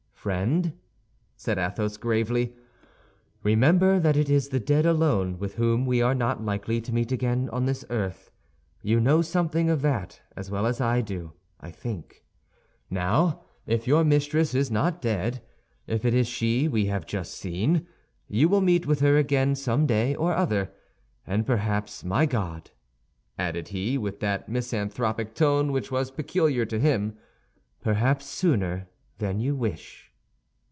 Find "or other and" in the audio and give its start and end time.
20.13-21.47